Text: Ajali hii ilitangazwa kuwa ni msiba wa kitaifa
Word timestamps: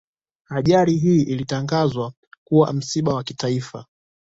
Ajali 0.49 0.97
hii 0.97 1.21
ilitangazwa 1.21 2.13
kuwa 2.43 2.71
ni 2.73 2.79
msiba 2.79 3.13
wa 3.13 3.23
kitaifa 3.23 3.85